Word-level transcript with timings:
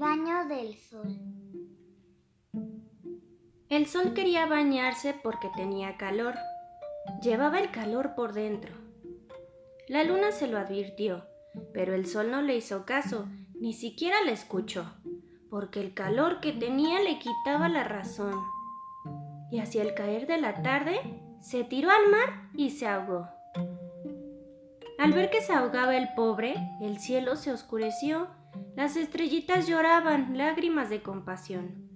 baño 0.00 0.46
del 0.48 0.78
sol. 0.78 1.20
El 3.68 3.84
sol 3.84 4.14
quería 4.14 4.46
bañarse 4.46 5.12
porque 5.12 5.50
tenía 5.54 5.98
calor. 5.98 6.36
Llevaba 7.20 7.58
el 7.58 7.70
calor 7.70 8.14
por 8.14 8.32
dentro. 8.32 8.72
La 9.88 10.02
luna 10.02 10.32
se 10.32 10.46
lo 10.46 10.56
advirtió, 10.56 11.26
pero 11.74 11.92
el 11.94 12.06
sol 12.06 12.30
no 12.30 12.40
le 12.40 12.56
hizo 12.56 12.86
caso, 12.86 13.28
ni 13.60 13.74
siquiera 13.74 14.22
le 14.24 14.32
escuchó, 14.32 14.90
porque 15.50 15.80
el 15.80 15.92
calor 15.92 16.40
que 16.40 16.52
tenía 16.54 17.02
le 17.02 17.18
quitaba 17.18 17.68
la 17.68 17.84
razón. 17.84 18.40
Y 19.50 19.58
hacia 19.58 19.82
el 19.82 19.92
caer 19.92 20.26
de 20.26 20.40
la 20.40 20.62
tarde, 20.62 20.98
se 21.42 21.62
tiró 21.62 21.90
al 21.90 22.10
mar 22.10 22.48
y 22.54 22.70
se 22.70 22.86
ahogó. 22.86 23.28
Al 24.98 25.12
ver 25.12 25.28
que 25.28 25.42
se 25.42 25.52
ahogaba 25.52 25.94
el 25.94 26.08
pobre, 26.16 26.54
el 26.80 26.98
cielo 27.00 27.36
se 27.36 27.52
oscureció 27.52 28.39
las 28.76 28.96
estrellitas 28.96 29.66
lloraban 29.66 30.36
lágrimas 30.38 30.90
de 30.90 31.02
compasión. 31.02 31.88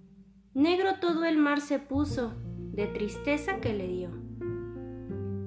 Negro 0.53 1.01
todo 1.01 1.25
el 1.25 1.39
mar 1.39 1.61
se 1.61 1.79
puso, 1.79 2.35
de 2.73 2.87
tristeza 2.87 3.61
que 3.61 3.73
le 3.73 3.89
dio. 3.89 4.11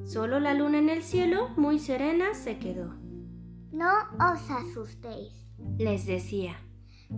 Solo 0.05 0.39
la 0.39 0.53
luna 0.53 0.79
en 0.79 0.89
el 0.89 1.03
cielo, 1.03 1.49
muy 1.57 1.79
serena, 1.79 2.33
se 2.33 2.57
quedó. 2.57 2.95
No 3.71 3.91
os 4.13 4.49
asustéis, 4.49 5.33
Les 5.77 6.05
decía, 6.05 6.55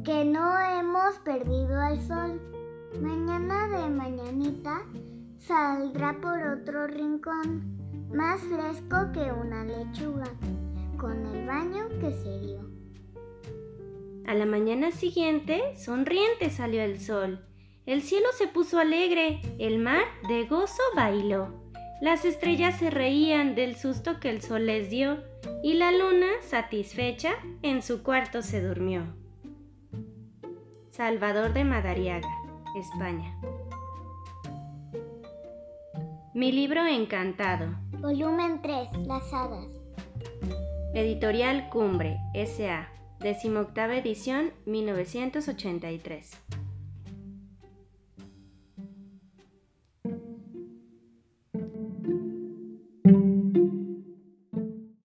que 0.04 0.26
no 0.26 0.60
hemos 0.60 1.20
perdido 1.20 1.80
al 1.80 2.02
sol. 2.02 2.42
Mañana 3.00 3.68
de 3.68 3.90
mañanita 3.90 4.82
saldrá 5.38 6.20
por 6.20 6.42
otro 6.42 6.88
rincón, 6.88 8.10
más 8.12 8.42
fresco 8.42 9.12
que 9.14 9.32
una 9.32 9.64
lechuga, 9.64 10.28
con 10.98 11.26
el 11.28 11.46
baño 11.46 11.88
que 12.02 12.12
se 12.12 12.40
dio. 12.40 12.70
A 14.30 14.36
la 14.36 14.46
mañana 14.46 14.92
siguiente, 14.92 15.76
sonriente 15.76 16.52
salió 16.52 16.84
el 16.84 17.00
sol. 17.00 17.44
El 17.88 18.04
cielo 18.04 18.28
se 18.38 18.46
puso 18.46 18.78
alegre, 18.78 19.42
el 19.58 19.80
mar 19.80 20.04
de 20.28 20.46
gozo 20.46 20.84
bailó. 20.96 21.64
Las 22.00 22.26
estrellas 22.26 22.78
se 22.78 22.92
reían 22.92 23.56
del 23.56 23.76
susto 23.76 24.20
que 24.20 24.30
el 24.30 24.44
sol 24.44 24.68
les 24.68 24.92
dio 24.92 25.18
y 25.64 25.74
la 25.74 25.92
luna, 25.92 26.28
satisfecha, 26.42 27.32
en 27.64 27.82
su 27.82 28.04
cuarto 28.04 28.44
se 28.44 28.62
durmió. 28.62 29.02
Salvador 30.92 31.54
de 31.54 31.64
Madariaga, 31.64 32.30
España. 32.78 33.36
Mi 36.36 36.52
libro 36.52 36.86
encantado. 36.86 37.76
Volumen 37.98 38.62
3, 38.62 38.90
Las 39.08 39.34
hadas. 39.34 39.66
Editorial 40.94 41.68
Cumbre, 41.70 42.20
S.A. 42.36 42.99
Decimoctava 43.20 43.98
edición, 43.98 44.54
1983. 44.66 46.32